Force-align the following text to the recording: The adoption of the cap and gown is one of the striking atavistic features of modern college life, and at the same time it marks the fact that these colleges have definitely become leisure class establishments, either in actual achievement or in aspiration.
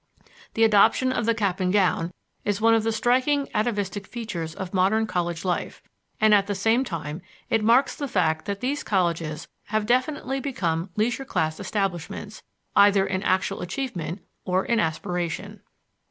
The 0.55 0.63
adoption 0.63 1.11
of 1.11 1.27
the 1.27 1.35
cap 1.35 1.59
and 1.59 1.71
gown 1.71 2.11
is 2.43 2.59
one 2.59 2.73
of 2.73 2.81
the 2.81 2.91
striking 2.91 3.47
atavistic 3.53 4.07
features 4.07 4.55
of 4.55 4.73
modern 4.73 5.05
college 5.05 5.45
life, 5.45 5.83
and 6.19 6.33
at 6.33 6.47
the 6.47 6.55
same 6.55 6.83
time 6.83 7.21
it 7.51 7.63
marks 7.63 7.95
the 7.95 8.07
fact 8.07 8.45
that 8.45 8.61
these 8.61 8.81
colleges 8.81 9.47
have 9.65 9.85
definitely 9.85 10.39
become 10.39 10.89
leisure 10.95 11.23
class 11.23 11.59
establishments, 11.59 12.41
either 12.75 13.05
in 13.05 13.21
actual 13.21 13.61
achievement 13.61 14.23
or 14.43 14.65
in 14.65 14.79
aspiration. 14.79 15.61